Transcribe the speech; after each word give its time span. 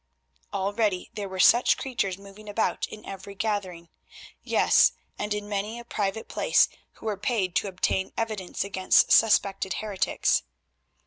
Already 0.51 1.11
there 1.13 1.29
were 1.29 1.39
such 1.39 1.77
creatures 1.77 2.17
moving 2.17 2.49
about 2.49 2.87
in 2.87 3.05
every 3.05 3.35
gathering, 3.35 3.89
yes, 4.41 4.93
and 5.19 5.31
in 5.31 5.47
many 5.47 5.77
a 5.77 5.85
private 5.85 6.27
place, 6.27 6.67
who 6.93 7.05
were 7.05 7.15
paid 7.17 7.53
to 7.57 7.67
obtain 7.67 8.11
evidence 8.17 8.63
against 8.63 9.11
suspected 9.11 9.73
heretics. 9.75 10.41